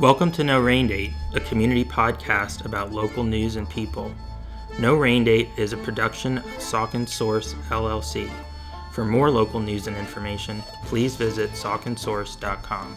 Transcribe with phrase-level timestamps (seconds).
[0.00, 4.10] Welcome to No Rain Date, a community podcast about local news and people.
[4.78, 8.30] No Rain Date is a production of Saucon Source LLC.
[8.92, 12.96] For more local news and information, please visit sauconsource.com.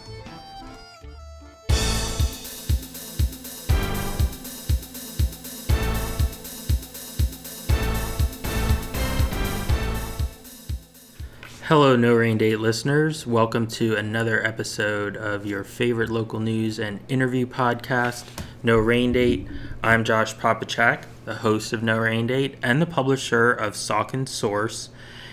[11.68, 13.26] Hello, No Rain Date listeners.
[13.26, 18.26] Welcome to another episode of your favorite local news and interview podcast,
[18.62, 19.48] No Rain Date.
[19.82, 24.90] I'm Josh Popichak, the host of No Rain Date and the publisher of Saucon Source,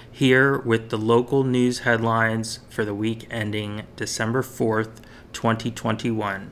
[0.09, 5.01] here with the local news headlines for the week ending December 4th,
[5.33, 6.49] 2021.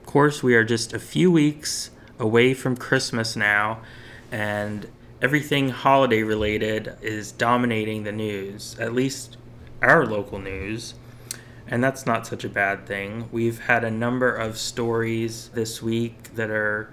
[0.00, 3.80] Of course, we are just a few weeks away from Christmas now,
[4.32, 4.88] and
[5.22, 9.36] everything holiday related is dominating the news, at least
[9.82, 10.94] our local news.
[11.66, 13.28] And that's not such a bad thing.
[13.30, 16.92] We've had a number of stories this week that are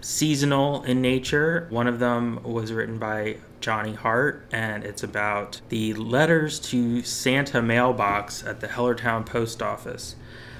[0.00, 1.66] seasonal in nature.
[1.70, 7.62] One of them was written by Johnny Hart, and it's about the letters to Santa
[7.62, 10.14] mailbox at the Hellertown Post Office.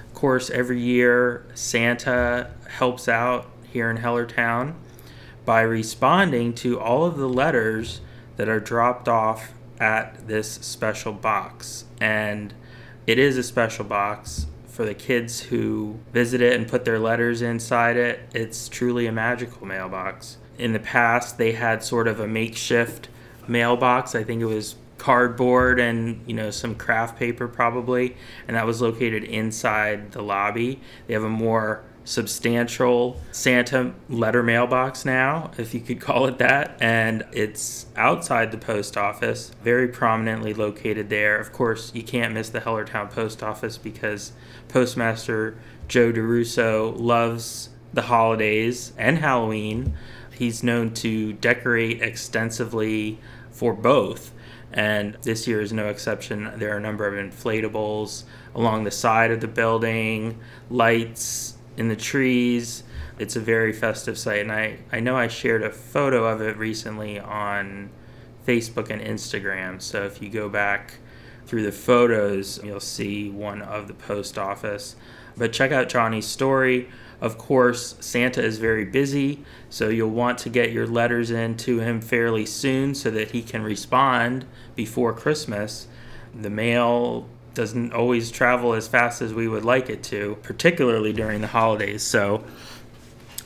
[0.07, 4.75] Of course, every year Santa helps out here in Hellertown
[5.49, 8.03] by responding to all of the letters
[8.37, 11.87] that are dropped off at this special box.
[12.03, 12.53] And
[13.07, 17.41] it is a special box for the kids who visit it and put their letters
[17.41, 18.29] inside it.
[18.35, 20.37] It's truly a magical mailbox.
[20.59, 23.09] In the past, they had sort of a makeshift
[23.47, 24.15] mailbox.
[24.15, 28.17] I think it was cardboard and you know some craft paper probably
[28.49, 35.05] and that was located inside the lobby they have a more substantial Santa letter mailbox
[35.05, 36.75] now, if you could call it that.
[36.81, 41.39] And it's outside the post office, very prominently located there.
[41.39, 44.33] Of course, you can't miss the Hellertown post office because
[44.69, 49.95] Postmaster Joe DeRusso loves the holidays and Halloween.
[50.35, 53.19] He's known to decorate extensively
[53.51, 54.33] for both.
[54.73, 56.53] And this year is no exception.
[56.57, 60.39] There are a number of inflatables along the side of the building,
[60.71, 62.83] lights, in the trees.
[63.19, 66.57] It's a very festive site, and I, I know I shared a photo of it
[66.59, 67.91] recently on
[68.47, 69.81] Facebook and Instagram.
[69.81, 70.95] So if you go back
[71.47, 74.97] through the photos, you'll see one of the post office.
[75.37, 76.89] But check out Johnny's story.
[77.21, 81.81] Of course, Santa is very busy, so you'll want to get your letters in to
[81.81, 84.47] him fairly soon so that he can respond
[84.77, 85.89] before Christmas.
[86.35, 91.41] The mail doesn't always travel as fast as we would like it to, particularly during
[91.41, 92.03] the holidays.
[92.03, 92.45] So,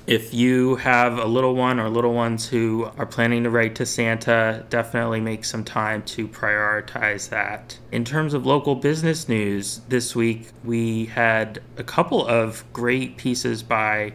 [0.06, 3.86] if you have a little one or little ones who are planning to write to
[3.86, 7.78] Santa, definitely make some time to prioritize that.
[7.92, 13.62] In terms of local business news, this week we had a couple of great pieces
[13.62, 14.14] by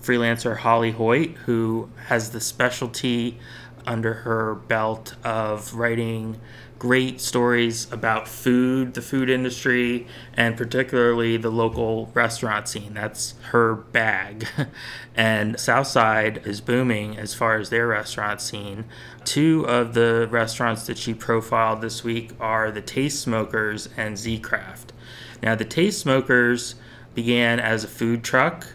[0.00, 3.38] freelancer Holly Hoyt, who has the specialty
[3.86, 6.40] under her belt of writing
[6.78, 12.94] great stories about food, the food industry, and particularly the local restaurant scene.
[12.94, 14.46] That's her bag.
[15.14, 18.84] and Southside is booming as far as their restaurant scene.
[19.24, 24.40] Two of the restaurants that she profiled this week are the Taste Smokers and Z
[24.40, 24.92] Craft.
[25.42, 26.74] Now, the Taste Smokers
[27.14, 28.66] began as a food truck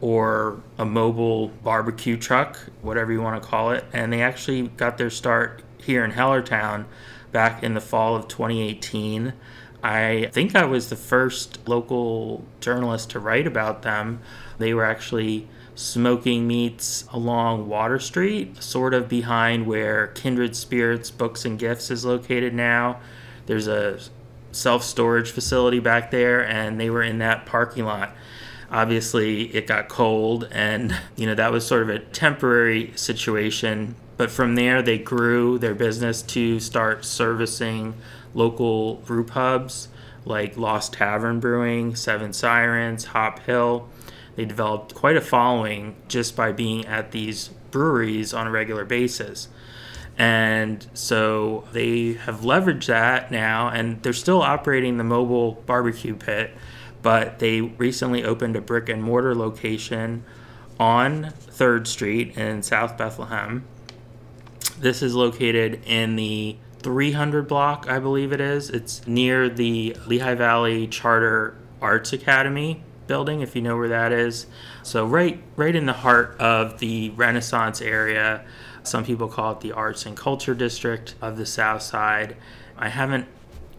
[0.00, 4.98] or a mobile barbecue truck, whatever you want to call it, and they actually got
[4.98, 6.86] their start here in Hellertown
[7.32, 9.32] back in the fall of 2018.
[9.82, 14.20] I think I was the first local journalist to write about them.
[14.58, 21.44] They were actually smoking meats along Water Street, sort of behind where Kindred Spirits Books
[21.44, 23.00] and Gifts is located now.
[23.46, 23.98] There's a
[24.52, 28.14] self storage facility back there, and they were in that parking lot.
[28.70, 34.30] Obviously, it got cold, and you know that was sort of a temporary situation but
[34.30, 37.94] from there, they grew their business to start servicing
[38.34, 39.88] local brew pubs
[40.24, 43.88] like Lost Tavern Brewing, Seven Sirens, Hop Hill.
[44.36, 49.48] They developed quite a following just by being at these breweries on a regular basis.
[50.18, 56.54] And so they have leveraged that now, and they're still operating the mobile barbecue pit,
[57.00, 60.24] but they recently opened a brick and mortar location
[60.78, 63.64] on 3rd Street in South Bethlehem
[64.82, 68.68] this is located in the 300 block, I believe it is.
[68.68, 74.46] It's near the Lehigh Valley Charter Arts Academy building, if you know where that is.
[74.82, 78.44] So right, right in the heart of the Renaissance area.
[78.82, 82.36] Some people call it the Arts and Culture District of the South Side.
[82.76, 83.28] I haven't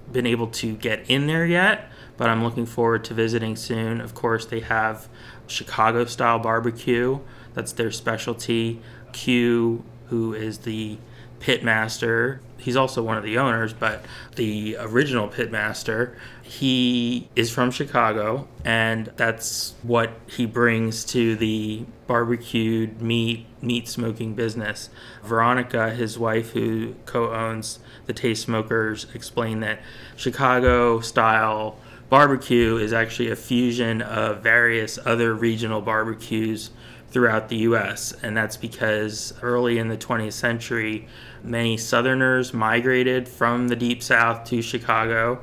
[0.09, 4.00] been able to get in there yet, but I'm looking forward to visiting soon.
[4.00, 5.09] Of course, they have
[5.47, 7.19] Chicago style barbecue,
[7.53, 8.81] that's their specialty.
[9.11, 9.83] Q,
[10.13, 10.95] who is the
[11.39, 14.06] pitmaster, he's also one of the owners, but
[14.36, 23.01] the original pitmaster, he is from Chicago, and that's what he brings to the barbecued
[23.01, 24.92] meat meat smoking business.
[25.24, 29.81] Veronica, his wife, who co-owns the Taste Smokers, explained that
[30.15, 36.69] Chicago style barbecue is actually a fusion of various other regional barbecues
[37.13, 38.12] throughout the US.
[38.24, 41.07] And that's because early in the 20th century,
[41.44, 45.39] many Southerners migrated from the Deep South to Chicago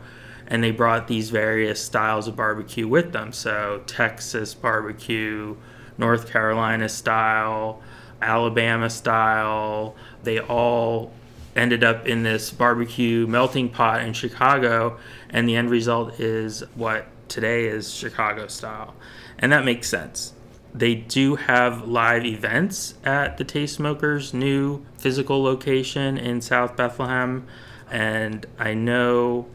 [0.49, 3.32] and they brought these various styles of barbecue with them.
[3.32, 5.56] So, Texas barbecue,
[5.96, 7.81] North Carolina style,
[8.20, 9.94] Alabama style,
[10.25, 11.12] they all
[11.55, 14.99] ended up in this barbecue melting pot in Chicago,
[15.31, 18.96] and the end result is what today is Chicago style.
[19.38, 20.32] And that makes sense
[20.75, 27.46] they do have live events at the Taste Smokers' new physical location in South Bethlehem.
[27.90, 29.46] And I know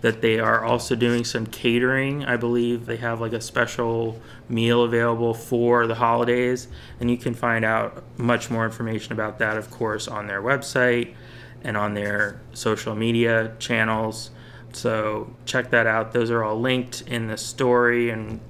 [0.00, 2.24] that they are also doing some catering.
[2.24, 6.68] I believe they have like a special meal available for the holidays.
[7.00, 11.14] And you can find out much more information about that, of course, on their website
[11.62, 14.30] and on their social media channels.
[14.72, 16.12] So check that out.
[16.12, 18.40] Those are all linked in the story and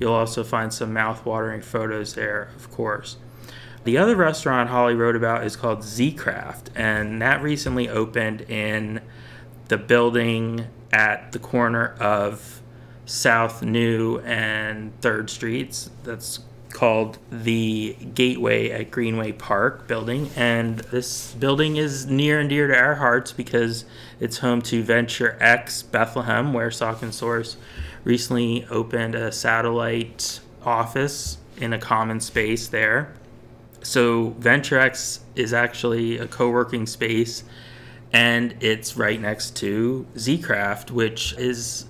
[0.00, 3.16] You'll also find some mouth-watering photos there, of course.
[3.84, 9.00] The other restaurant Holly wrote about is called Z Craft, and that recently opened in
[9.68, 12.60] the building at the corner of
[13.04, 15.90] South New and Third Streets.
[16.02, 16.40] That's
[16.70, 20.30] called the Gateway at Greenway Park building.
[20.36, 23.84] And this building is near and dear to our hearts because
[24.20, 27.56] it's home to Venture X Bethlehem, where Saucon Source
[28.06, 33.12] recently opened a satellite office in a common space there.
[33.82, 37.42] So VentureX is actually a co-working space
[38.12, 41.86] and it's right next to Zcraft, which is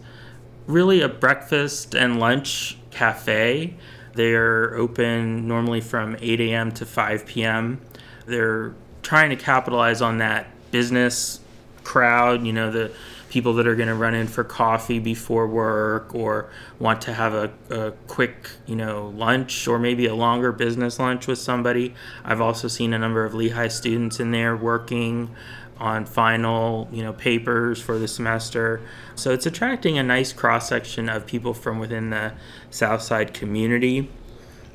[0.66, 3.76] really a breakfast and lunch cafe.
[4.14, 6.72] They're open normally from 8 a.m.
[6.72, 7.82] to 5 p.m.
[8.24, 11.40] They're trying to capitalize on that business
[11.84, 12.90] crowd, you know, the
[13.28, 17.34] people that are going to run in for coffee before work or want to have
[17.34, 21.94] a, a quick, you know, lunch or maybe a longer business lunch with somebody.
[22.24, 25.34] I've also seen a number of Lehigh students in there working
[25.78, 28.80] on final, you know, papers for the semester.
[29.14, 32.32] So it's attracting a nice cross section of people from within the
[32.70, 34.10] Southside community.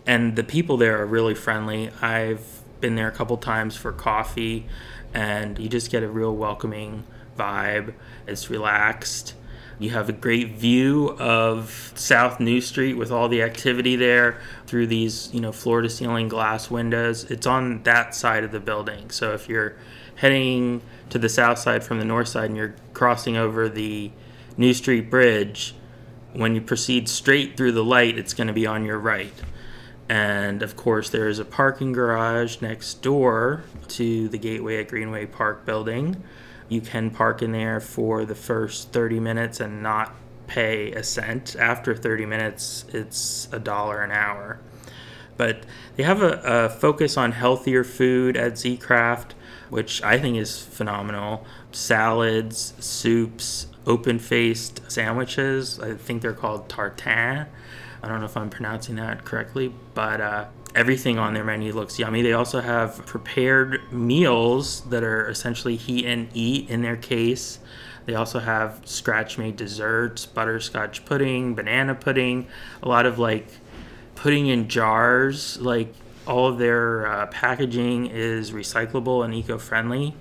[0.05, 1.89] And the people there are really friendly.
[2.01, 4.67] I've been there a couple times for coffee
[5.13, 7.05] and you just get a real welcoming
[7.37, 7.93] vibe.
[8.27, 9.33] It's relaxed.
[9.79, 14.85] You have a great view of South New Street with all the activity there through
[14.87, 17.23] these, you know, floor to ceiling glass windows.
[17.31, 19.09] It's on that side of the building.
[19.09, 19.75] So if you're
[20.17, 24.11] heading to the south side from the north side and you're crossing over the
[24.55, 25.73] New Street Bridge,
[26.33, 29.33] when you proceed straight through the light, it's going to be on your right.
[30.07, 35.25] And of course, there is a parking garage next door to the Gateway at Greenway
[35.25, 36.21] Park building
[36.71, 40.15] you can park in there for the first 30 minutes and not
[40.47, 41.53] pay a cent.
[41.59, 44.57] After 30 minutes, it's a dollar an hour.
[45.35, 45.65] But
[45.97, 49.35] they have a, a focus on healthier food at Z Craft,
[49.69, 51.45] which I think is phenomenal.
[51.73, 55.77] Salads, soups, open faced sandwiches.
[55.77, 57.49] I think they're called tartare.
[58.01, 61.99] I don't know if I'm pronouncing that correctly, but uh, everything on their menu looks
[61.99, 62.21] yummy.
[62.21, 67.59] They also have prepared meals that are essentially heat and eat in their case.
[68.05, 72.47] They also have scratch made desserts, butterscotch pudding, banana pudding,
[72.81, 73.47] a lot of like
[74.15, 75.59] pudding in jars.
[75.59, 75.93] Like
[76.25, 80.15] all of their uh, packaging is recyclable and eco friendly.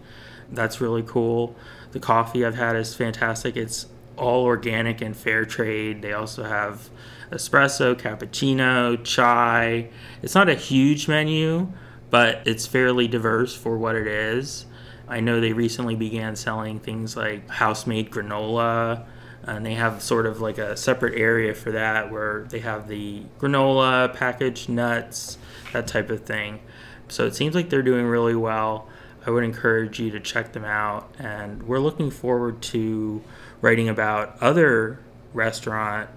[0.50, 1.56] That's really cool.
[1.92, 3.56] The coffee I've had is fantastic.
[3.56, 3.86] It's
[4.20, 6.02] all organic and fair trade.
[6.02, 6.90] They also have
[7.30, 9.88] espresso, cappuccino, chai.
[10.22, 11.72] It's not a huge menu,
[12.10, 14.66] but it's fairly diverse for what it is.
[15.08, 19.06] I know they recently began selling things like house made granola,
[19.42, 23.24] and they have sort of like a separate area for that where they have the
[23.40, 25.38] granola, packaged nuts,
[25.72, 26.60] that type of thing.
[27.08, 28.88] So it seems like they're doing really well.
[29.26, 33.22] I would encourage you to check them out, and we're looking forward to
[33.60, 34.98] writing about other
[35.32, 36.08] restaurant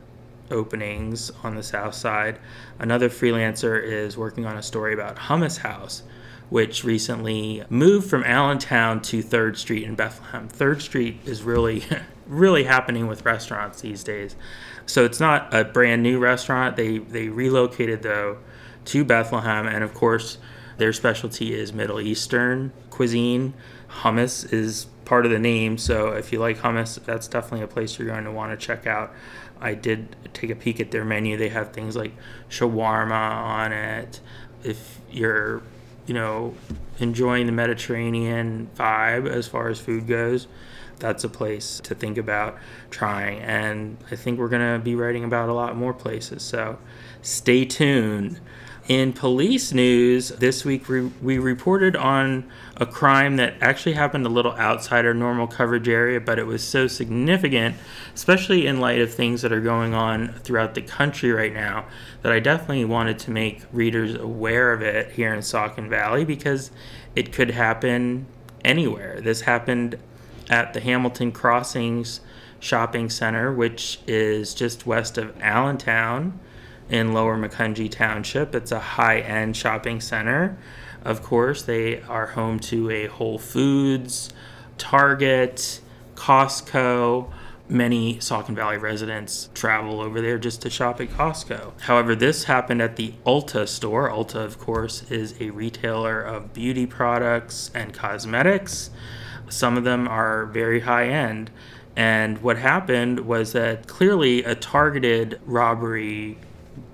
[0.51, 2.39] openings on the south side.
[2.79, 6.03] Another freelancer is working on a story about Hummus House,
[6.49, 10.47] which recently moved from Allentown to 3rd Street in Bethlehem.
[10.47, 11.83] 3rd Street is really
[12.27, 14.35] really happening with restaurants these days.
[14.85, 16.75] So it's not a brand new restaurant.
[16.75, 18.37] They they relocated though
[18.85, 20.37] to Bethlehem, and of course
[20.77, 23.53] their specialty is Middle Eastern cuisine.
[24.01, 27.99] Hummus is part of the name, so if you like hummus, that's definitely a place
[27.99, 29.13] you're going to want to check out.
[29.61, 31.37] I did take a peek at their menu.
[31.37, 32.13] They have things like
[32.49, 34.19] shawarma on it.
[34.63, 35.61] If you're,
[36.05, 36.55] you know,
[36.99, 40.47] enjoying the Mediterranean vibe as far as food goes,
[40.99, 42.57] that's a place to think about
[42.89, 43.39] trying.
[43.39, 46.43] And I think we're going to be writing about a lot more places.
[46.43, 46.77] So
[47.21, 48.39] stay tuned.
[48.87, 54.29] In police news, this week we, we reported on a crime that actually happened a
[54.29, 57.77] little outside our normal coverage area, but it was so significant,
[58.13, 61.85] especially in light of things that are going on throughout the country right now,
[62.23, 66.69] that I definitely wanted to make readers aware of it here in Saucon Valley because
[67.15, 68.25] it could happen
[68.65, 69.21] anywhere.
[69.21, 69.97] This happened
[70.49, 72.19] at the Hamilton Crossings
[72.59, 76.37] Shopping Center, which is just west of Allentown
[76.89, 78.53] in Lower Macungie Township.
[78.55, 80.57] It's a high end shopping center.
[81.03, 84.31] Of course, they are home to a Whole Foods,
[84.77, 85.81] Target,
[86.15, 87.31] Costco.
[87.69, 91.79] Many Saucon Valley residents travel over there just to shop at Costco.
[91.81, 94.09] However, this happened at the Ulta store.
[94.09, 98.89] Ulta, of course, is a retailer of beauty products and cosmetics.
[99.49, 101.51] Some of them are very high end.
[101.95, 106.37] And what happened was that clearly a targeted robbery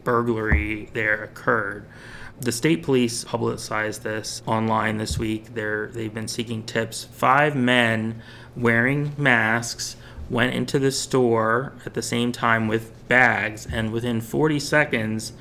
[0.04, 1.86] burglary there occurred.
[2.40, 5.54] The state police publicized this online this week.
[5.56, 7.04] They're, they've been seeking tips.
[7.04, 8.22] Five men
[8.56, 9.98] wearing masks
[10.30, 15.34] went into the store at the same time with bags, and within 40 seconds,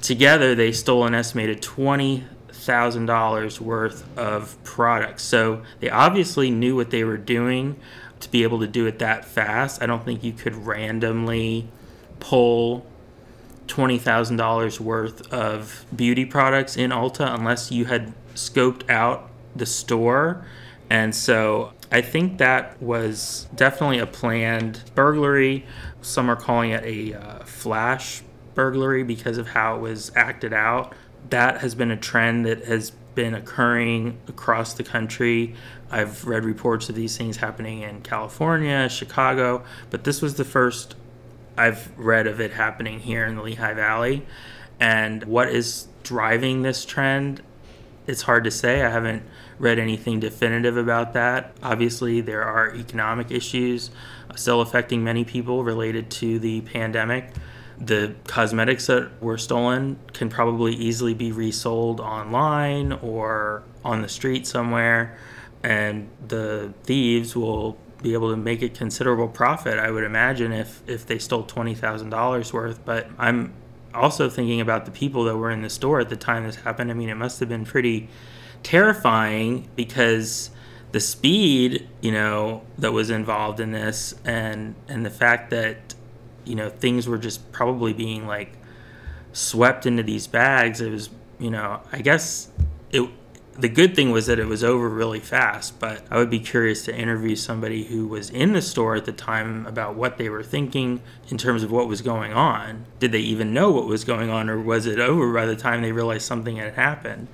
[0.00, 5.24] together they stole an estimated $20,000 worth of products.
[5.24, 7.76] So they obviously knew what they were doing
[8.20, 9.82] to be able to do it that fast.
[9.82, 11.68] I don't think you could randomly
[12.20, 12.86] pull
[13.68, 20.46] $20,000 worth of beauty products in Ulta unless you had scoped out the store.
[20.90, 25.66] And so I think that was definitely a planned burglary.
[26.00, 28.22] Some are calling it a uh, flash
[28.54, 30.94] burglary because of how it was acted out.
[31.30, 35.54] That has been a trend that has been occurring across the country.
[35.90, 40.94] I've read reports of these things happening in California, Chicago, but this was the first
[41.56, 44.26] I've read of it happening here in the Lehigh Valley.
[44.80, 47.42] And what is driving this trend?
[48.06, 48.82] It's hard to say.
[48.82, 49.22] I haven't
[49.58, 51.56] read anything definitive about that.
[51.62, 53.90] Obviously, there are economic issues
[54.34, 57.32] still affecting many people related to the pandemic.
[57.78, 64.46] The cosmetics that were stolen can probably easily be resold online or on the street
[64.46, 65.18] somewhere,
[65.62, 70.82] and the thieves will be able to make a considerable profit, I would imagine, if,
[70.86, 72.84] if they stole $20,000 worth.
[72.84, 73.52] But I'm
[73.94, 76.90] also thinking about the people that were in the store at the time this happened.
[76.90, 78.08] I mean, it must have been pretty
[78.62, 80.50] terrifying because
[80.92, 85.94] the speed, you know, that was involved in this and and the fact that
[86.44, 88.56] you know things were just probably being like
[89.32, 92.50] swept into these bags it was you know i guess
[92.90, 93.08] it
[93.54, 96.84] the good thing was that it was over really fast, but I would be curious
[96.86, 100.42] to interview somebody who was in the store at the time about what they were
[100.42, 102.86] thinking in terms of what was going on.
[102.98, 105.82] Did they even know what was going on, or was it over by the time
[105.82, 107.28] they realized something had happened?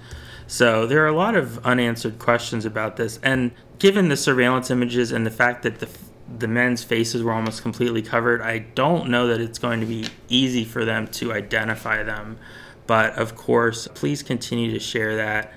[0.46, 3.20] So there are a lot of unanswered questions about this.
[3.22, 5.88] And given the surveillance images and the fact that the
[6.37, 10.08] the men's faces were almost completely covered, I don't know that it's going to be
[10.28, 12.38] easy for them to identify them.
[12.87, 15.52] But of course, please continue to share that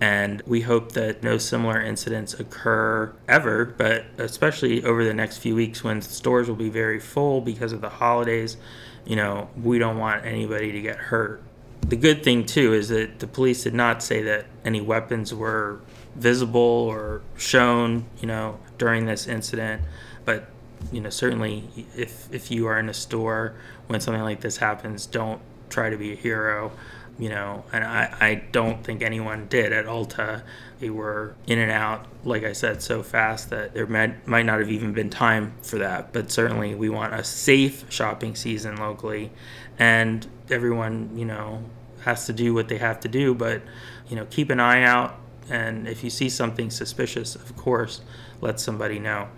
[0.00, 5.54] and we hope that no similar incidents occur ever, but especially over the next few
[5.54, 8.58] weeks when stores will be very full because of the holidays.
[9.06, 11.42] You know, we don't want anybody to get hurt.
[11.80, 15.80] The good thing, too, is that the police did not say that any weapons were
[16.14, 19.82] visible or shown, you know, during this incident.
[20.24, 20.50] But,
[20.92, 23.54] you know, certainly if, if you are in a store
[23.86, 26.72] when something like this happens, don't try to be a hero
[27.18, 30.42] you know, and I, I don't think anyone did at Ulta.
[30.80, 34.58] They were in and out, like I said, so fast that there might, might not
[34.58, 36.12] have even been time for that.
[36.12, 39.32] But certainly, we want a safe shopping season locally,
[39.78, 41.62] and everyone, you know,
[42.02, 43.34] has to do what they have to do.
[43.34, 43.62] But,
[44.08, 45.18] you know, keep an eye out,
[45.48, 48.02] and if you see something suspicious, of course,
[48.42, 49.28] let somebody know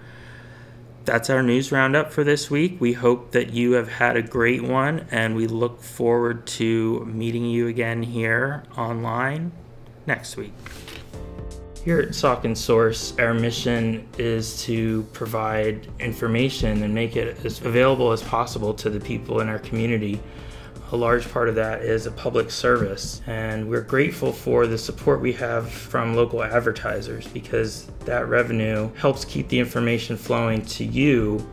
[1.09, 2.79] that's our news roundup for this week.
[2.83, 7.47] We hope that you have had a great one, and we look forward to meeting
[7.47, 9.53] you again here online
[10.07, 10.53] next week.
[11.83, 18.12] Here at Saucon Source, our mission is to provide information and make it as available
[18.12, 20.21] as possible to the people in our community.
[20.90, 25.21] A large part of that is a public service, and we're grateful for the support
[25.21, 31.47] we have from local advertisers because that revenue helps keep the information flowing to you,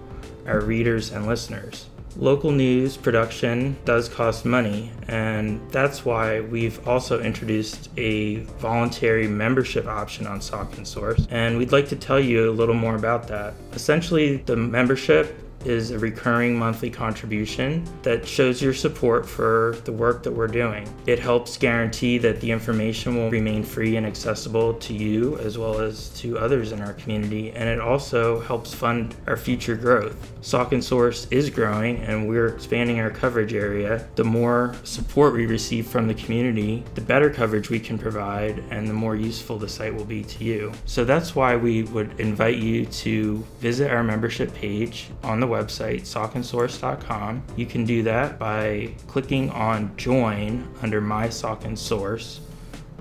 [0.48, 1.88] our readers and listeners.
[2.18, 9.86] Local news production does cost money, and that's why we've also introduced a voluntary membership
[9.86, 11.28] option on Saucon Source.
[11.30, 13.54] And we'd like to tell you a little more about that.
[13.74, 20.24] Essentially, the membership is a recurring monthly contribution that shows your support for the work
[20.24, 20.88] that we're doing.
[21.06, 25.80] It helps guarantee that the information will remain free and accessible to you as well
[25.80, 30.34] as to others in our community, and it also helps fund our future growth.
[30.42, 34.08] Saucon Source is growing and we're expanding our coverage area.
[34.16, 38.88] The more support we receive from the community, the better coverage we can provide and
[38.88, 40.72] the more useful the site will be to you.
[40.86, 47.44] So that's why we would invite you to visit our membership page on the sauconsource.com.
[47.56, 52.42] You can do that by clicking on Join under My Saucon Source,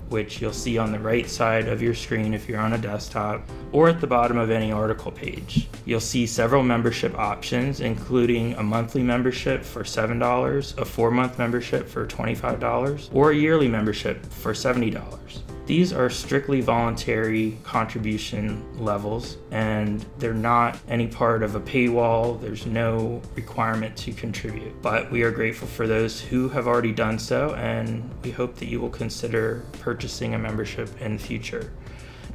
[0.09, 3.41] which you'll see on the right side of your screen if you're on a desktop,
[3.71, 5.67] or at the bottom of any article page.
[5.85, 11.87] You'll see several membership options, including a monthly membership for $7, a four month membership
[11.87, 15.54] for $25, or a yearly membership for $70.
[15.65, 22.39] These are strictly voluntary contribution levels, and they're not any part of a paywall.
[22.39, 24.79] There's no requirement to contribute.
[24.83, 28.67] But we are grateful for those who have already done so, and we hope that
[28.67, 31.71] you will consider purchasing a membership in the future.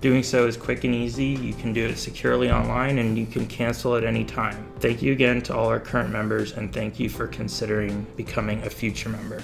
[0.00, 1.26] Doing so is quick and easy.
[1.26, 4.66] You can do it securely online and you can cancel at any time.
[4.80, 8.70] Thank you again to all our current members, and thank you for considering becoming a
[8.70, 9.42] future member.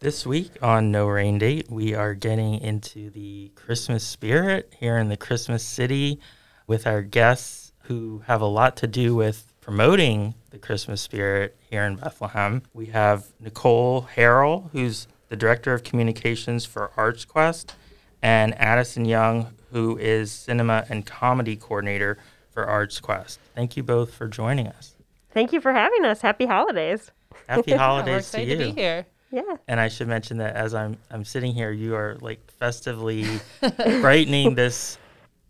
[0.00, 5.10] This week on No Rain Date, we are getting into the Christmas spirit here in
[5.10, 6.20] the Christmas city
[6.66, 11.84] with our guests who have a lot to do with promoting the Christmas spirit here
[11.84, 12.62] in Bethlehem.
[12.72, 17.72] We have Nicole Harrell, who's the Director of Communications for ArtsQuest,
[18.22, 22.16] and Addyson Young, who is Cinema and Comedy Coordinator
[22.50, 23.36] for ArtsQuest.
[23.54, 24.94] Thank you both for joining us.
[25.32, 26.22] Thank you for having us.
[26.22, 27.10] Happy holidays.
[27.46, 28.66] Happy Yeah, we're holidays to excited you.
[28.68, 29.06] to be here.
[29.30, 29.56] Yeah.
[29.68, 33.26] And I should mention that as I'm I'm sitting here, you are like festively
[34.00, 34.98] brightening this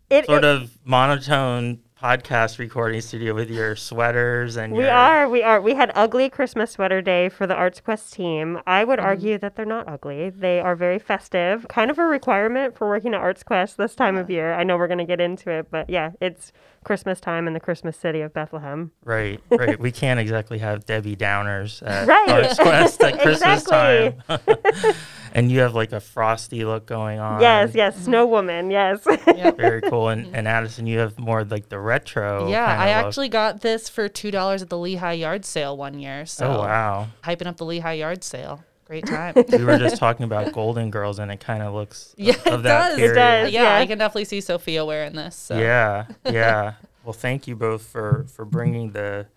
[0.09, 5.29] It, sort it- of monotone podcast recording studio with your sweaters and we your are,
[5.29, 5.61] we are.
[5.61, 8.59] We had ugly Christmas sweater day for the ArtsQuest team.
[8.65, 9.07] I would mm-hmm.
[9.07, 10.31] argue that they're not ugly.
[10.31, 11.67] They are very festive.
[11.67, 14.55] Kind of a requirement for working at ArtsQuest this time of year.
[14.55, 16.51] I know we're going to get into it, but yeah, it's
[16.83, 18.91] Christmas time in the Christmas city of Bethlehem.
[19.05, 19.79] right, right.
[19.79, 22.27] We can't exactly have Debbie Downers at Right.
[22.45, 24.15] ArtsQuest at Christmas time.
[25.33, 27.39] and you have like a frosty look going on.
[27.39, 29.05] yes, yes, Snow Woman, yes.
[29.27, 29.51] Yeah.
[29.51, 30.09] Very cool.
[30.09, 32.49] And, and Addyson, you have more like the retro.
[32.49, 33.05] Yeah, kinda I look.
[33.07, 36.25] actually got this for two dollars at the Lehigh Yard Sale one year.
[36.25, 37.07] So Oh wow.
[37.23, 38.63] hyping up the Lehigh Yard Sale.
[38.91, 39.33] Great time.
[39.53, 42.59] we were just talking about Golden Girls, and it kind of looks yeah, of, of
[42.59, 42.97] it that does.
[42.97, 43.15] period.
[43.15, 43.51] does.
[43.53, 43.77] Yeah, Yeah.
[43.77, 45.33] I can definitely see Sophia wearing this.
[45.33, 45.57] So.
[45.57, 46.73] Yeah, yeah.
[47.05, 49.27] well, thank you both for for bringing the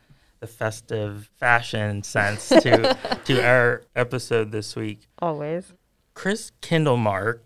[0.41, 5.07] the festive fashion sense to to our episode this week.
[5.21, 5.73] Always.
[6.15, 7.39] Chris Kindlemark,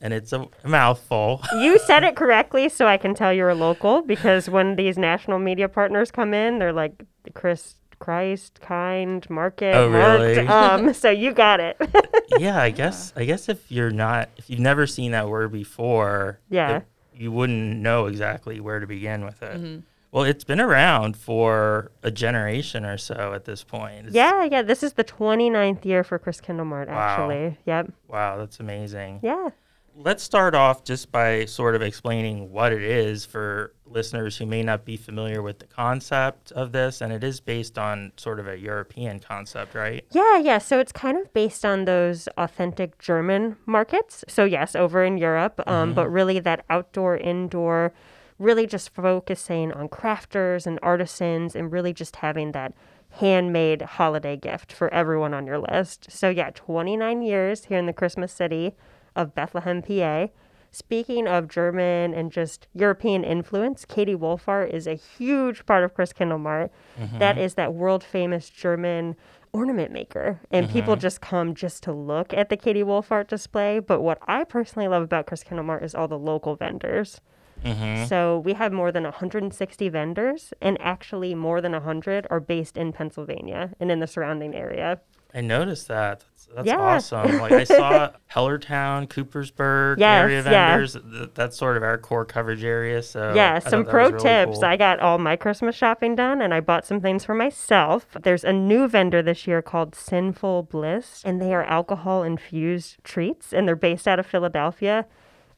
[0.00, 1.44] and it's a mouthful.
[1.60, 5.38] You said it correctly, so I can tell you're a local because when these national
[5.38, 10.44] media partners come in, they're like Chris Christ, kind, market, Oh, really?
[10.44, 10.50] marked.
[10.50, 11.76] Um, so you got it.
[12.38, 16.40] yeah, I guess I guess if you're not if you've never seen that word before,
[16.50, 16.78] Yeah.
[16.78, 16.84] it-
[17.14, 19.82] you wouldn't know exactly where to begin with it.
[20.10, 24.08] Well, it's been around for a generation or so at this point.
[24.08, 24.62] It's- yeah, yeah.
[24.62, 26.94] This is the 29th year for Christkindlmarkt, Wow.
[26.98, 27.58] actually.
[27.66, 27.92] Yep.
[28.08, 29.20] Wow, that's amazing.
[29.22, 29.50] Yeah.
[29.94, 34.62] Let's start off just by sort of explaining what it is for listeners who may
[34.62, 37.00] not be familiar with the concept of this.
[37.00, 40.04] And it is based on sort of a European concept, right?
[40.10, 40.58] Yeah, yeah.
[40.58, 44.24] So it's kind of based on those authentic German markets.
[44.28, 47.92] So, yes, over in Europe, um, but really that outdoor, indoor,
[48.38, 52.72] really just focusing on crafters and artisans and really just having that
[53.16, 56.10] handmade holiday gift for everyone on your list.
[56.10, 58.74] So, yeah, 29 years here in the Christmas city
[59.16, 60.28] of Bethlehem, PA.
[60.70, 66.70] Speaking of German and just European influence, Käthe Wohlfahrt is a huge part of Christkindlmarkt.
[66.98, 67.18] Mm-hmm.
[67.18, 69.16] That is that world famous German
[69.52, 70.40] ornament maker.
[70.50, 70.72] And mm-hmm.
[70.72, 73.80] people just come just to look at the Käthe Wohlfahrt display.
[73.80, 77.20] But what I personally love about Christkindlmarkt is all the local vendors.
[77.64, 78.06] Mm-hmm.
[78.06, 82.92] So we have more than 160 vendors, and actually more than 100 are based in
[82.92, 85.00] Pennsylvania and in the surrounding area.
[85.34, 86.20] I noticed that.
[86.20, 86.78] That's, that's Yeah.
[86.80, 87.38] awesome.
[87.38, 90.68] Like I saw Hellertown, Coopersburg Yes, area yeah.
[90.76, 90.92] vendors.
[90.92, 93.02] Th- That's sort of our core coverage area.
[93.02, 94.56] So Yeah, I some pro really tips.
[94.58, 94.64] cool.
[94.64, 98.06] I got all my Christmas shopping done and I bought some things for myself.
[98.22, 103.52] There's a new vendor this year called Sinful Bliss, and they are alcohol infused treats,
[103.52, 105.06] and they're based out of Philadelphia.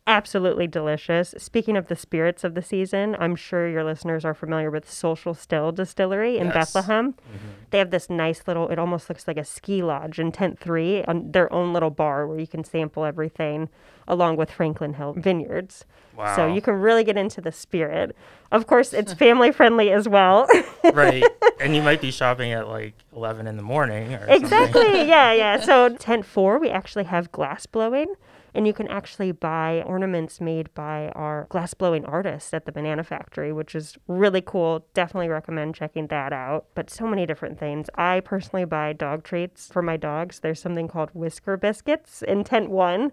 [0.07, 1.35] Absolutely delicious.
[1.39, 5.33] Speaking of the spirits of the season, I'm sure your listeners are familiar with Social
[5.33, 6.55] Still Distillery in Yes.
[6.75, 7.13] Bethlehem.
[7.15, 7.49] Mm-hmm.
[7.71, 11.05] They have this nice little, it almost looks like a ski lodge in Tent 3,
[11.05, 13.71] on their own little bar where you can sample everything
[14.07, 15.87] along with Franklin Hill Vineyards.
[16.15, 16.37] Wow.
[16.37, 18.15] So you can really get into the spirit.
[18.53, 20.47] Of course, it's family friendly as well.
[20.93, 21.25] right.
[21.61, 24.37] And you might be shopping at like 11 in the morning or something.
[24.43, 24.85] exactly.
[25.09, 25.61] Yeah, yeah.
[25.61, 28.15] So tent four, we actually have glass blowing.
[28.55, 33.03] And you can actually buy ornaments made by our glass blowing artists at the Banana
[33.03, 34.87] Factory, which is really cool.
[34.95, 36.67] Definitely recommend checking that out.
[36.77, 37.91] But so many different things.
[37.97, 40.39] I personally buy dog treats for my dogs.
[40.39, 43.11] There's something called Whisker Biscuits in tent one.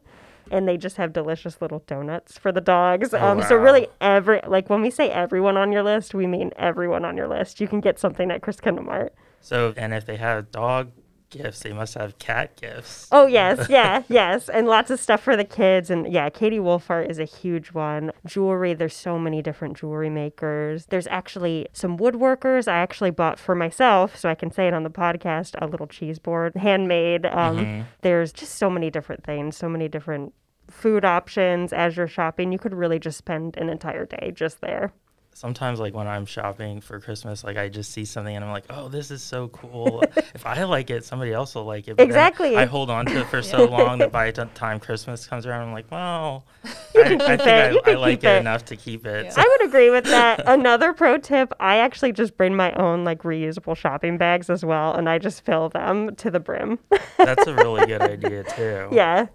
[0.52, 3.14] And they just have delicious little donuts for the dogs.
[3.14, 3.64] um, So wow.
[3.64, 7.28] really, every like when we say everyone on your list, we mean everyone on your
[7.28, 7.62] list.
[7.62, 9.12] You can get something at Christkindlmarkt.
[9.40, 10.92] So, and if they have dog
[11.32, 13.08] gifts, they must have cat gifts.
[13.12, 15.90] Oh yes, yeah, yes, and lots of stuff for the kids.
[15.90, 18.12] And yeah, Käthe Wohlfahrt is a huge one.
[18.26, 20.86] Jewelry, there's so many different jewelry makers.
[20.88, 22.68] There's actually some woodworkers.
[22.68, 25.88] I actually bought for myself, so I can say it on the podcast, a little
[25.88, 27.26] cheese board, handmade.
[27.26, 30.34] Um, There's just so many different things, so many different
[30.70, 32.52] food options as you're shopping.
[32.52, 34.94] You could really just spend an entire day just there.
[35.34, 38.66] Sometimes, like when I'm shopping for Christmas, like I just see something and I'm like,
[38.70, 40.04] oh, this is so cool.
[40.36, 41.98] if I like it, somebody else will like it.
[41.98, 42.58] But Exactly.
[42.58, 45.68] I hold on to it for so long that by the time Christmas comes around,
[45.68, 47.48] I'm like, well, I, I think it.
[47.48, 48.40] I, You I like it, it.
[48.42, 49.26] enough to keep it.
[49.26, 49.32] Yeah.
[49.32, 50.44] So- I would agree with that.
[50.46, 54.94] Another pro tip I actually just bring my own like reusable shopping bags as well,
[54.94, 56.78] and I just fill them to the brim.
[57.18, 58.90] that's a really good idea too.
[58.92, 59.28] yeah.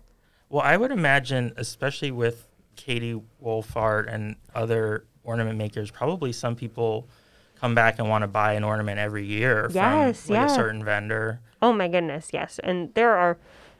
[0.51, 7.07] Well, I would imagine, especially with Käthe Wohlfahrt and other ornament makers, probably some people
[7.61, 10.53] come back and want to buy an ornament every year Yes, from like yeah.
[10.53, 11.41] a certain vendor.
[11.63, 12.59] Oh my goodness, yes.
[12.63, 13.39] And there are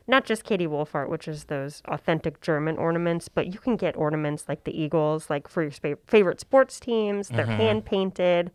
[0.09, 4.45] not just Käthe Wohlfahrt, which is those authentic German ornaments, but you can get ornaments
[4.49, 7.29] like the Eagles, like for your spa- favorite sports teams.
[7.29, 8.51] They're hand painted.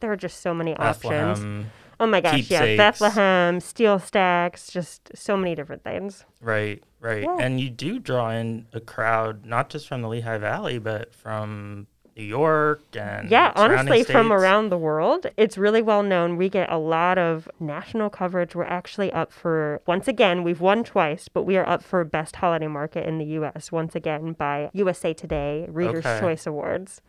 [0.00, 1.38] There are just so many options.
[1.38, 1.62] Mm-hmm.
[1.62, 2.76] Bethlehem, Oh my gosh, yeah.
[2.76, 6.24] Bethlehem, SteelStacks, just so many different things.
[6.42, 7.22] right, right.
[7.22, 7.36] Yeah.
[7.40, 11.86] And you do draw in a crowd, not just from the Lehigh Valley, but from
[12.16, 15.26] New York and Yeah, honestly, from around the world.
[15.36, 16.36] It's really well known.
[16.36, 18.54] We get a lot of national coverage.
[18.54, 22.36] We're actually up for, once again, we've won twice, but we are up for Best
[22.36, 23.70] Holiday Market in the U.S.
[23.70, 26.20] once again by USA Today Reader's Okay.
[26.20, 27.02] Choice Awards.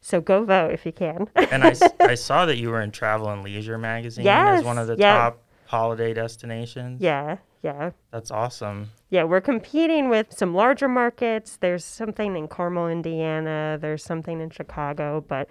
[0.00, 1.28] So go vote if you can.
[1.36, 4.86] and I, I saw that you were in Travel and Leisure magazine as one of
[4.86, 5.16] the yeah.
[5.16, 7.00] top holiday destinations.
[7.00, 7.90] yeah, yeah.
[8.10, 8.90] That's awesome.
[9.10, 11.56] Yeah, we're competing with some larger markets.
[11.56, 13.78] There's something in Carmel, Indiana.
[13.80, 15.48] There's something in Chicago, but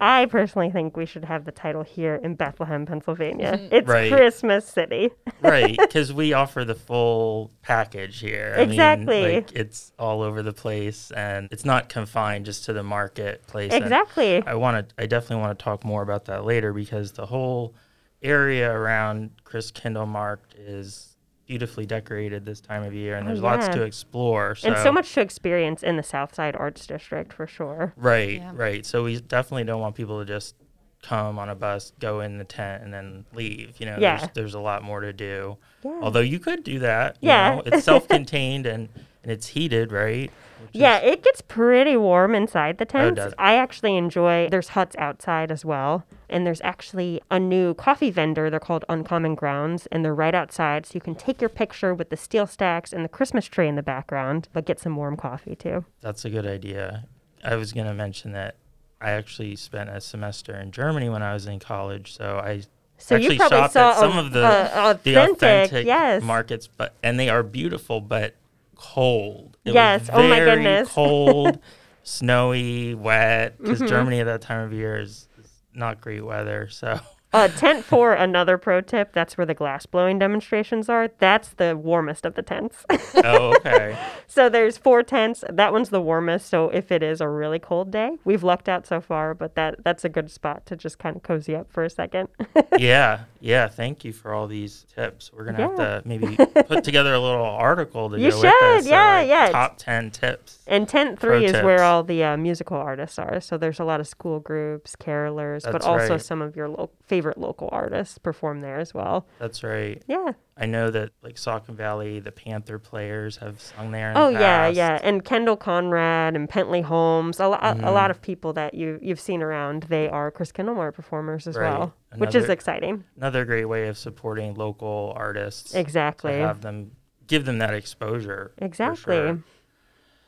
[0.00, 3.52] I personally think we should have the title here in Bethlehem, Pennsylvania.
[3.52, 3.74] Mm-hmm.
[3.74, 4.12] It's Right.
[4.12, 5.10] Christmas City.
[5.40, 9.34] right because we offer the full package here I mean, Exactly.
[9.36, 13.84] like, it's all over the place and it's not confined just to the marketplace And
[13.84, 14.42] Exactly.
[14.46, 17.74] i want to i definitely want to talk more about that later because the whole
[18.22, 21.05] area around Christkindlmarkt is
[21.46, 24.90] beautifully decorated this time of year and Oh, there's lots to explore so, And so
[24.92, 27.92] much to experience in the Southside Arts District for sure.
[27.96, 28.50] right Yeah.
[28.54, 30.56] right so we definitely don't want people to just
[31.02, 34.16] come on a bus go in the tent and then leave you know Yeah.
[34.18, 35.98] there's, there's a lot more to do Yeah.
[36.02, 37.16] Although you could do that.
[37.20, 37.54] you Yeah.
[37.56, 38.88] know, it's self-contained and,
[39.22, 40.30] and it's heated, right?
[40.62, 43.16] Which is- Yeah, it gets pretty warm inside the oh, tents.
[43.16, 43.38] does it?
[43.38, 46.04] I actually enjoy there's huts outside as well.
[46.28, 48.50] And there's actually a new coffee vendor.
[48.50, 50.86] They're called Uncommon Grounds, and they're right outside.
[50.86, 53.82] So you can take your picture with the SteelStacks and the Christmas tree in the
[53.82, 55.84] background, but get some warm coffee too.
[56.00, 57.06] that's a good idea.
[57.44, 58.56] I was going to mention that
[59.00, 62.62] I actually spent a semester in Germany when I was in college, so I
[62.98, 65.86] So actually you probably shopped saw at some a- of the a- the authentic, authentic
[65.86, 66.22] yes.
[66.22, 68.34] markets, but and they are beautiful, but
[68.74, 69.56] cold.
[69.64, 70.88] It was Yes, oh my very goodness.
[70.88, 71.58] cold,
[72.02, 73.58] snowy, wet.
[73.58, 73.88] Because Mm-hmm.
[73.88, 75.28] Germany at that time of year is
[75.76, 76.68] not great weather.
[76.70, 76.98] So
[77.32, 79.12] Uh, tent four, another pro tip.
[79.12, 81.10] That's where the glass blowing demonstrations are.
[81.18, 82.84] That's the warmest of the tents.
[83.16, 83.98] oh, okay.
[84.26, 85.44] so there's four tents.
[85.50, 86.48] That one's the warmest.
[86.48, 89.34] So if it is a really cold day, we've lucked out so far.
[89.34, 92.28] But that that's a good spot to just kind of cozy up for a second.
[92.78, 93.68] yeah, yeah.
[93.68, 95.30] Thank you for all these tips.
[95.32, 95.66] We're gonna Yeah.
[95.68, 96.36] have to maybe
[96.68, 98.84] put together a little article to You go with should, this.
[98.84, 99.48] so, yeah, like, yeah.
[99.50, 100.60] Top ten tips.
[100.66, 103.40] and tent Pro three is where all the uh, musical artists are.
[103.40, 106.22] So there's a lot of school groups, carolers, but also right.
[106.22, 109.26] some of your lo- favorite local artists perform there as well.
[109.38, 110.02] That's right.
[110.06, 110.32] Yeah.
[110.58, 114.12] I know that like Saucon Valley, the Panther players have sung there.
[114.14, 117.84] Oh the yeah, yeah, and Kendall Conrad and Pentley Holmes, a, lo- a- a Mm-hmm.
[117.86, 119.84] lot of people that you you've seen around.
[119.84, 121.70] They are Christkindlmarkt performers as Right.
[121.70, 123.04] well, which is exciting.
[123.16, 125.72] Another great way of supporting local artists.
[125.72, 126.38] to Exactly.
[126.38, 126.92] have them
[127.26, 128.52] give them that exposure.
[128.58, 129.16] Exactly.
[129.16, 129.38] sure.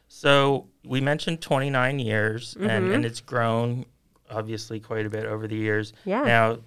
[0.08, 2.92] So we mentioned 29 years, and, Mm-hmm.
[2.94, 3.84] and it's grown
[4.30, 5.92] obviously quite a bit over the years.
[6.04, 6.22] Yeah.
[6.22, 6.58] Now,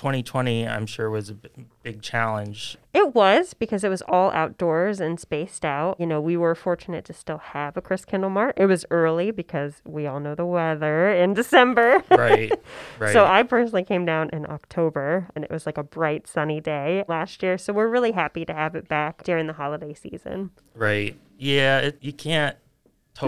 [0.00, 1.50] 2020, I'm sure, was a b-
[1.82, 2.78] big challenge.
[2.94, 6.00] It was because it was all outdoors and spaced out.
[6.00, 8.54] You know, we were fortunate to still have a Christkindlmarkt.
[8.56, 12.02] It was early because we all know the weather in December.
[12.10, 12.50] Right.
[12.98, 13.12] right.
[13.12, 17.04] So I personally came down in October and it was like a bright sunny day
[17.06, 17.58] last year.
[17.58, 20.50] So we're really happy to have it back during the holiday season.
[20.74, 21.14] right.
[21.38, 21.80] Yeah.
[21.80, 22.56] It, you can't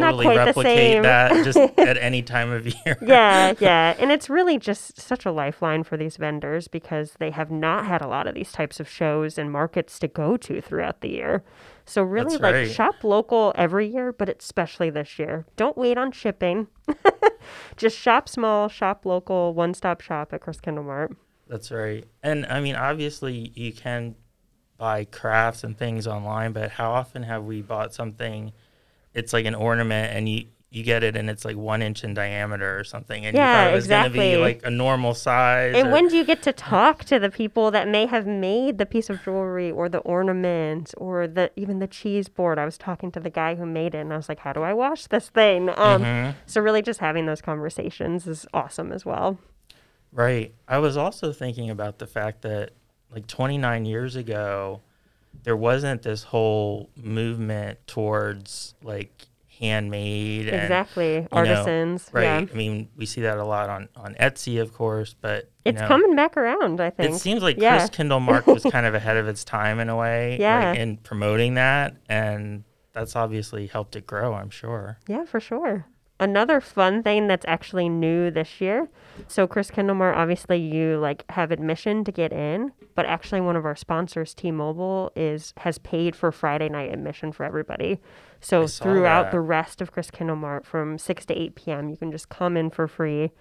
[0.01, 2.99] totally replicate that just at any time of year.
[3.03, 3.95] Yeah, yeah.
[3.99, 8.01] And it's really just such a lifeline for these vendors because they have not had
[8.01, 11.43] a lot of these types of shows and markets to go to throughout the year.
[11.85, 12.71] So really That's like right.
[12.71, 15.47] shop local every year, but especially this year.
[15.57, 16.69] Don't wait on shipping.
[17.77, 21.17] just shop small, shop local, one-stop shop at Christkindlmarkt.
[21.49, 22.05] That's right.
[22.23, 24.15] And I mean, obviously, you can
[24.79, 28.53] buy crafts and things online, but how often have we bought something?
[29.15, 32.15] It's like an ornament, and you you get it, and it's like one inch in
[32.15, 34.31] diameter or something, and Yeah, you thought it was going to exactly.
[34.31, 35.75] be like a normal size.
[35.77, 38.79] And or- when do you get to talk to the people that may have made
[38.79, 42.59] the piece of jewelry or the ornament or the even the cheese board?
[42.59, 44.63] I was talking to the guy who made it and I was like, How do
[44.63, 45.69] I wash this thing?
[45.69, 46.35] Um Mhm.
[46.47, 49.37] so really just having those conversations is awesome as well.
[50.11, 50.55] Right.
[50.67, 52.71] I was also thinking about the fact that
[53.15, 54.81] like 29 years ago,
[55.43, 59.27] there wasn't this whole movement towards like
[59.61, 61.21] handmade and exactly.
[61.21, 62.09] know, Artisans.
[62.13, 62.23] right.
[62.25, 62.47] Yeah.
[62.53, 65.81] I mean, we see that a lot on on Etsy, of course, but you It's
[65.81, 67.15] know, coming back around, I think.
[67.15, 67.79] It seems like yeah.
[67.79, 70.71] Chris Kindle Mark was kind of ahead of its time in a way, Yeah.
[70.71, 74.35] like in promoting that, and that's obviously helped it grow.
[74.35, 74.99] I'm sure.
[75.07, 75.87] Yeah, for sure.
[76.21, 78.89] Another fun thing that's actually new this year.
[79.27, 83.75] So Christkindlmarkt, obviously you like have admission to get in, but actually one of our
[83.75, 87.99] sponsors, T-Mobile, is has paid for Friday night admission for everybody.
[88.41, 89.33] So throughout that.
[89.33, 92.87] the rest of Christkindlmarkt from 6 to 8 p.m., you can just come in for
[92.87, 93.33] free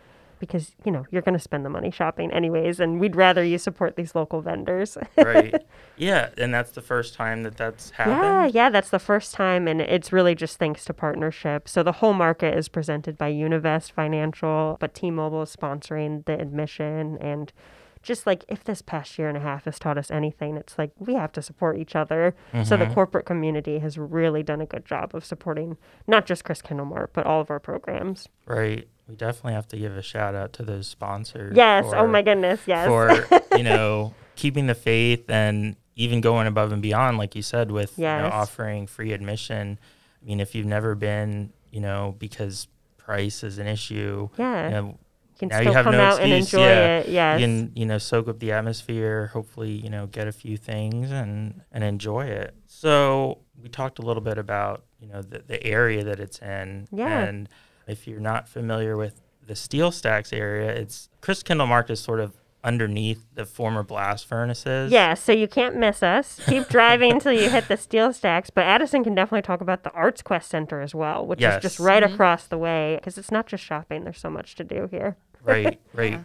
[0.41, 3.58] because, you know, you're going to spend the money shopping anyways and we'd rather you
[3.58, 4.97] support these local vendors.
[5.15, 5.54] Right.
[5.97, 8.17] yeah, and that's the first time that that's happened.
[8.17, 11.69] yeah, yeah that's the first time, and it's really just thanks to partnership.
[11.69, 17.17] So the whole market is presented by Univest Financial, but T-Mobile is sponsoring the admission,
[17.21, 17.54] and
[18.01, 20.91] just like if this past year and a half has taught us anything, it's like
[20.97, 22.34] we have to support each other.
[22.63, 22.93] So the mm-hmm.
[22.95, 25.77] corporate community has really done a good job of supporting
[26.08, 28.27] not just Christkindlmarkt, but all of our programs.
[28.47, 28.88] Right.
[29.12, 31.58] We definitely have to give a shout out to those sponsors.
[31.58, 31.84] Yes.
[31.93, 32.62] oh my goodness.
[32.65, 32.88] Yes.
[32.88, 37.71] For you know keeping the faith and even going above and beyond, like you said,
[37.71, 39.78] with you know, offering free admission.
[40.21, 44.30] I mean, if you've never been, you know, because price is an issue.
[44.38, 44.65] yeah.
[44.67, 44.97] You know,
[45.41, 47.00] you now you have come no out and excuse, enjoy yeah.
[47.00, 47.10] it.
[47.10, 47.39] Yes.
[47.41, 51.10] you can you know soak up the atmosphere hopefully you know get a few things
[51.10, 55.63] and and enjoy it so we talked a little bit about you know the, the
[55.63, 57.21] area that it's in Yeah.
[57.21, 57.50] and
[57.91, 63.45] if you're not familiar with the SteelStacks area it's Christkindlmarkt is sort of underneath the
[63.45, 66.39] former blast furnaces Yeah, so you can't miss us.
[66.45, 68.49] Keep driving until you hit the SteelStacks.
[68.54, 71.80] But Addyson can definitely talk about the ArtsQuest Center as well, which is just Yes.
[71.80, 72.13] right mm-hmm.
[72.13, 74.04] across the way because it's not just shopping.
[74.04, 75.17] There's so much to do here.
[75.43, 76.19] right right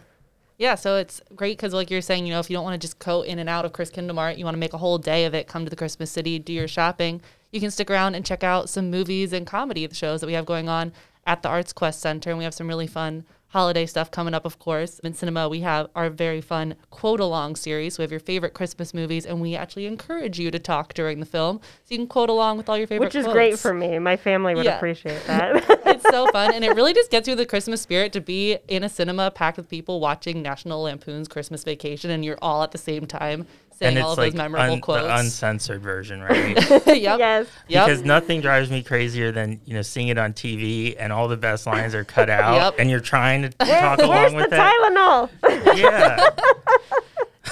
[0.57, 2.87] Yeah, so it's great because, like you're saying, you know, if you don't want to
[2.87, 5.33] just go in and out of Christkindlmarkt, you want to make a whole day of
[5.33, 8.43] it, come to the Christmas City, do your shopping, you can stick around and check
[8.43, 10.93] out some movies and comedy shows that we have going on
[11.27, 12.29] at the ArtsQuest Center.
[12.31, 14.99] And we have some really fun holiday stuff coming up, of course.
[14.99, 17.97] In cinema, we have our very fun quote along series.
[17.97, 21.25] We have your favorite Christmas movies, and we actually encourage you to talk during the
[21.25, 21.61] film.
[21.85, 23.99] So you can quote along with all your favorite Which is great for me.
[23.99, 24.75] My family would Yeah.
[24.77, 25.63] appreciate that.
[25.85, 28.83] it's so fun and it really just gets you the christmas spirit to be in
[28.83, 32.77] a cinema packed with people watching national lampoon's christmas vacation and you're all at the
[32.77, 36.21] same time saying and all it's of like those memorable un- quotes the uncensored version
[36.21, 36.55] right
[36.87, 37.47] yep yes.
[37.67, 41.27] yep Because nothing drives me crazier than you know seeing it on TV and all
[41.27, 42.75] the best lines are cut out, Yep.
[42.79, 44.59] and you're trying to talk Where's along with it.
[44.59, 45.29] Tylenol?
[45.77, 46.29] Yeah,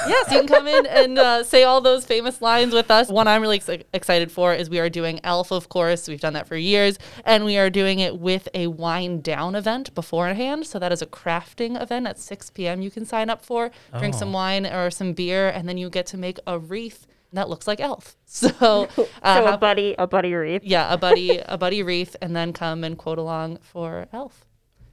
[0.08, 3.28] yes you can come in and uh, say all those famous lines with us one
[3.28, 6.48] i'm really ex- excited for is we are doing elf of course we've done that
[6.48, 10.92] for years and we are doing it with a wind down event beforehand so that
[10.92, 14.34] is a crafting event at 6 p.m you can sign up for drink some Oh.
[14.34, 17.80] wine or some beer and then you get to make a wreath that looks like
[17.82, 20.62] elf so, uh, so a have- buddy, a buddy wreath.
[20.64, 24.46] yeah, a buddy, a buddy wreath, and then come and quote along for Elf.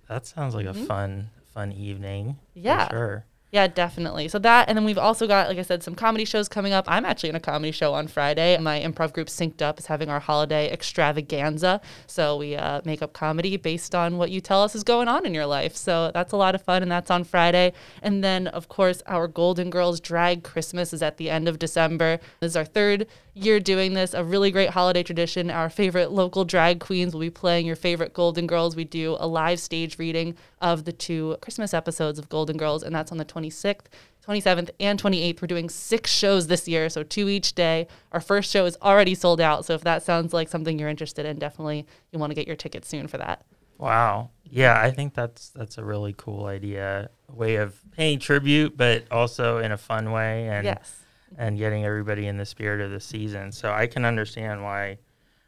[0.08, 2.36] that sounds like a fun, fun evening.
[2.52, 2.66] for Mm-hmm.
[2.66, 2.88] Yeah.
[2.90, 3.24] sure.
[3.52, 4.28] Yeah, definitely.
[4.28, 6.86] So that, and then we've also got, like I said, some comedy shows coming up.
[6.88, 8.56] I'm actually in a comedy show on Friday.
[8.56, 11.82] My improv group Synced Up is having our holiday extravaganza.
[12.06, 15.26] So we uh, make up comedy based on what you tell us is going on
[15.26, 15.76] in your life.
[15.76, 17.74] So that's a lot of fun, and that's on Friday.
[18.00, 22.20] And then, of course, our Golden Girls Drag Christmas is at the end of December.
[22.40, 25.50] This is our third year doing this, a really great holiday tradition.
[25.50, 28.76] Our favorite local drag queens will be playing your favorite Golden Girls.
[28.76, 32.94] We do a live stage reading of the two Christmas episodes of Golden Girls, and
[32.94, 33.86] that's on the 26th.
[34.26, 35.42] 27th and 28th.
[35.42, 37.88] We're doing six shows this year, so two each day.
[38.12, 41.26] Our first show is already sold out, so if that sounds like something you're interested
[41.26, 43.44] in, definitely you want to get your tickets soon for that.
[43.78, 44.30] Wow.
[44.48, 49.10] Yeah, I think that's that's a really cool idea, a way of paying tribute, but
[49.10, 51.01] also in a fun way, and yes.
[51.38, 53.52] And getting everybody in the spirit of the season.
[53.52, 54.98] So I can understand why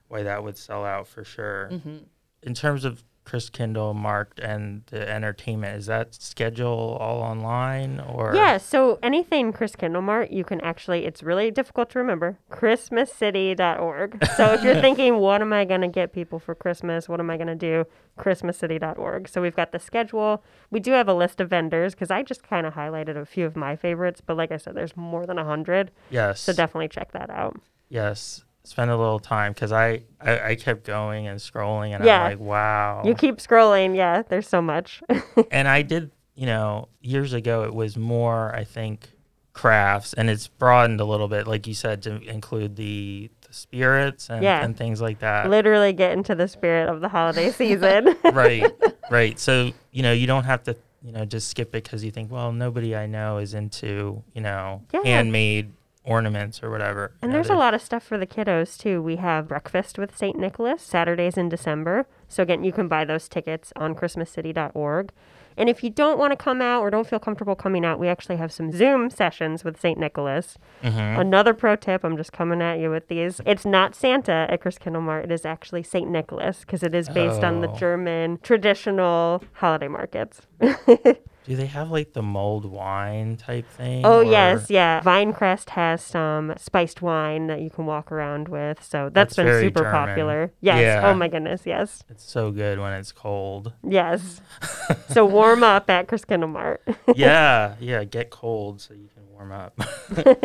[0.09, 1.71] why that would sell out for sure.
[1.73, 1.97] Mm-hmm.
[2.43, 8.99] In terms of Christkindlmarkt and the entertainment, is that schedule all online or Yeah, so
[9.03, 14.27] anything Christkindlmarkt, you can actually, it's really difficult to remember, christmascity.org.
[14.37, 17.09] So if you're thinking, what am I going to get people for Christmas?
[17.09, 17.87] What am I going to do?
[18.19, 19.29] christmascity.org.
[19.29, 20.43] So we've got the schedule.
[20.71, 23.45] We do have a list of vendors because I just kind of highlighted a few
[23.47, 25.91] of my favorites, but like I said, there's more than a 100.
[26.11, 26.41] Yes.
[26.41, 27.61] So definitely check that out.
[27.89, 28.45] yes.
[28.67, 32.23] Spend a little time because I, I I kept going and scrolling and Yeah.
[32.23, 33.03] I'm like, wow.
[33.05, 33.95] You keep scrolling.
[33.95, 35.03] Yeah, there's so much.
[35.51, 39.11] and I did, you know, years ago it was more, I think,
[39.53, 44.31] crafts, and it's broadened a little bit, like you said, to include the, the spirits
[44.31, 44.65] and, Yeah.
[44.65, 45.49] and things like that.
[45.51, 48.17] Literally get into the spirit of the holiday season.
[48.33, 48.65] right,
[49.11, 49.39] right.
[49.39, 52.33] So you know, you don't have to, you know, just skip it because you think,
[52.33, 55.03] well, nobody I know is into, you know, Yeah.
[55.05, 55.71] handmade
[56.05, 57.13] ornaments or whatever.
[57.23, 59.03] And know, there's a lot of stuff for the kiddos too.
[59.03, 60.39] We have breakfast with St.
[60.39, 62.07] Nicholas Saturdays in December.
[62.29, 65.11] So again, you can buy those tickets on christmascity.org.
[65.57, 68.09] And if you don't want to come out or don't feel comfortable coming out, we
[68.09, 69.97] actually have some Zoom sessions with St.
[69.99, 70.59] Nicholas.
[70.83, 71.17] Mhm.
[71.21, 73.41] Another pro tip, I'm just coming at you with these.
[73.47, 75.25] It's not Santa at Christkindlmarkt.
[75.25, 76.11] It is actually St.
[76.11, 77.75] Nicholas because it is based on the Oh.
[77.77, 80.43] German traditional holiday markets.
[81.45, 84.05] Do they have like the mulled wine type thing?
[84.05, 85.01] Oh or- yes, yeah.
[85.03, 89.61] Vynecrest has some spiced wine that you can walk around with, so That's that's been
[89.61, 89.93] super German.
[89.93, 90.53] popular.
[90.63, 90.81] Yes.
[90.81, 91.11] Yeah.
[91.11, 91.63] Oh my goodness.
[91.67, 92.03] Yes.
[92.09, 93.75] It's so good when it's cold.
[93.87, 94.41] Yes.
[95.11, 96.97] so warm up at Christkindlmarkt.
[97.15, 98.05] yeah, yeah.
[98.05, 99.79] Get cold so you can warm up.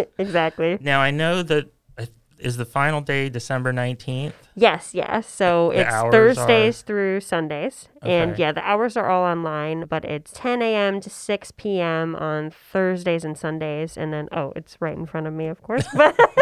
[0.17, 0.77] exactly.
[0.81, 1.71] now I know that
[2.39, 4.35] is the final day December nineteenth.
[4.55, 4.93] Yes.
[4.93, 5.27] Yes.
[5.27, 10.31] So The it's Thursdays through Sundays, and yeah, the hours are all online, but it's
[10.33, 10.99] 10 a.m.
[10.99, 12.15] to 6 p.m.
[12.15, 15.87] on Thursdays and Sundays, and then oh, it's right in front of me, of course,
[15.95, 16.13] but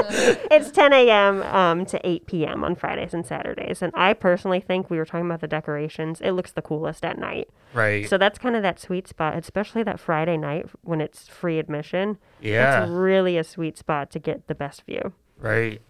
[0.50, 1.44] it's 10 a.m.
[1.44, 2.64] Um, to 8 p.m.
[2.64, 3.84] on Fridays and Saturdays.
[3.84, 7.20] And I personally think we were talking about the decorations; it looks the coolest at
[7.20, 7.50] night.
[7.74, 8.10] Right.
[8.10, 12.18] So that's kind of that sweet spot, especially that Friday night when it's free admission.
[12.42, 12.82] yeah.
[12.84, 15.14] It's really a sweet spot to get the best view.
[15.40, 15.82] Right.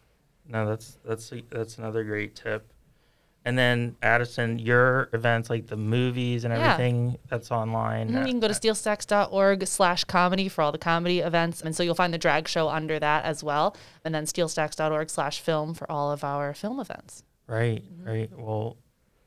[0.47, 2.71] No, that's that's that's another great tip.
[3.45, 6.73] And then Addyson, your events like the movies and Yeah.
[6.73, 8.09] everything that's online.
[8.09, 11.61] Mhm, You can go to steelstacks.org slash comedy for all the comedy events.
[11.61, 13.73] And so you'll find the drag show under that as well.
[14.03, 17.23] And then steelstacks.org slash film for all of our film events.
[17.47, 18.29] Right, right.
[18.37, 18.75] Well,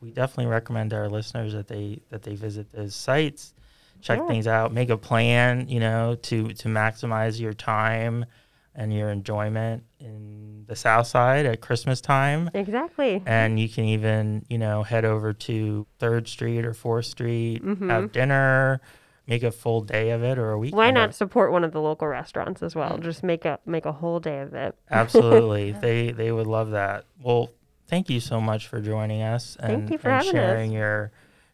[0.03, 3.55] we definitely recommend to our listeners that they that they visit those sites,
[4.03, 8.27] check things out, make a plan, you know, to to maximize your time
[8.75, 12.51] and your enjoyment in the South Side at Christmas time.
[12.55, 13.23] Exactly.
[13.27, 17.91] And you can even, you know, head over to Third Street or Fourth Street, Mhm.
[17.91, 18.81] have dinner,
[19.27, 20.75] make a full day of it or a week.
[20.75, 22.99] Why not support one of the local restaurants as well?
[22.99, 24.75] Just make a make a whole day of it.
[24.91, 25.73] Absolutely.
[25.81, 27.05] they they would love that.
[27.23, 27.51] Well,
[27.87, 30.33] thank you so much for joining us and, Thank you for and having us.
[30.47, 31.11] sharing your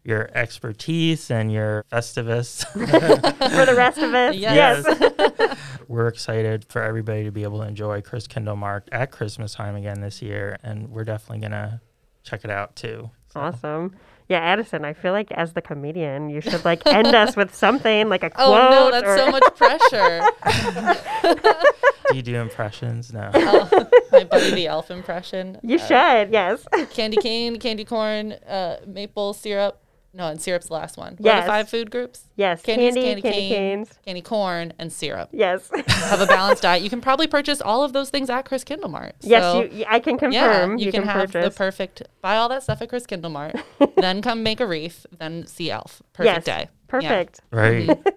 [0.07, 2.64] your expertise and your festivus.
[2.73, 4.85] For the rest of us, Yes.
[4.87, 5.59] yes.
[5.88, 10.23] we're excited for everybody to be able to enjoy Christkindlmarkt at Christmas time again this
[10.23, 11.81] year, and we're definitely gonna
[12.23, 13.11] check it out too.
[13.33, 13.97] So, awesome.
[14.29, 18.09] Yeah, Addyson, I feel like as the comedian, you should like end us with something
[18.09, 18.61] like a quote.
[18.61, 20.23] Oh, no, that's or- so much pressure.
[22.11, 23.12] Do you do impressions?
[23.12, 23.31] No.
[23.35, 25.59] Oh, my Buddy the Elf impression.
[25.62, 26.64] You Uh, should, yes.
[26.90, 29.81] Candy cane, candy corn, uh, maple syrup.
[30.17, 31.17] No, and syrup's the last one.
[31.19, 31.44] What are Yes.
[31.44, 32.25] the five food groups?
[32.37, 33.54] Yes, Candies, candy, candy, candy cane,
[33.85, 33.98] canes.
[34.02, 35.29] candy corn, and syrup.
[35.31, 35.71] Yes.
[35.88, 36.83] Have a balanced diet.
[36.83, 39.12] You can probably purchase all of those things at Christkindlmarkt.
[39.21, 40.79] yes, you, I can yeah, confirm.
[40.79, 41.44] you, can, have purchase.
[41.44, 42.02] the perfect.
[42.23, 43.62] Buy all that stuff at Christkindlmarkt.
[43.96, 45.04] then come make a wreath.
[45.19, 46.02] Then see Elf.
[46.14, 46.44] Perfect yes.
[46.44, 46.69] day.
[46.88, 47.40] Perfect.
[47.50, 47.87] Right.
[47.87, 48.08] Mm-hmm.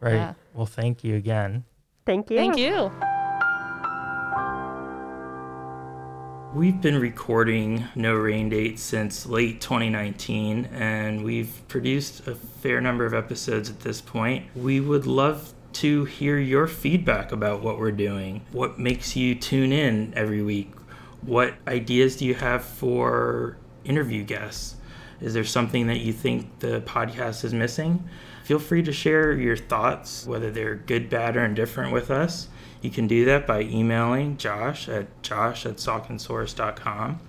[0.00, 0.14] Right.
[0.14, 0.34] Yeah.
[0.54, 1.64] Well, thank you again.
[2.06, 2.36] Thank you.
[2.36, 2.92] Thank you.
[6.54, 13.04] We've been recording No Rain Date since late 2019, and we've produced a fair number
[13.04, 14.46] of episodes at this point.
[14.56, 18.46] We would love to hear your feedback about what we're doing.
[18.50, 20.72] What makes you tune in every week?
[21.20, 24.76] What ideas do you have for interview guests?
[25.20, 28.08] Is there something that you think the podcast is missing?
[28.44, 32.48] Feel free to share your thoughts, whether they're good, bad, or indifferent with us.
[32.80, 37.20] You can do that by emailing Josh at josh at sauconsource.com.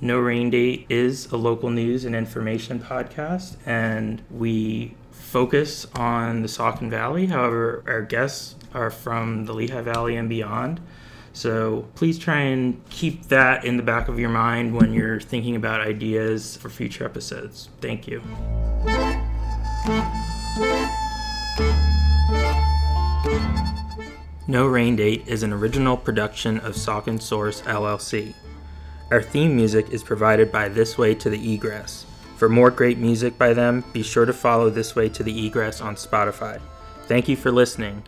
[0.00, 6.48] No Rain Date is a local news and information podcast, and we focus on the
[6.48, 7.26] Saucon Valley.
[7.26, 10.80] However, our guests are from the Lehigh Valley and beyond.
[11.32, 15.54] So please try and keep that in the back of your mind when you're thinking
[15.54, 17.68] about ideas for future episodes.
[17.80, 18.22] Thank you.
[24.50, 28.34] No Rain Date is an original production of Saucon Source LLC.
[29.12, 32.04] Our theme music is provided by This Way to the Egress.
[32.36, 35.80] For more great music by them, be sure to follow This Way to the Egress
[35.80, 36.60] on Spotify.
[37.06, 38.02] Thank you for listening.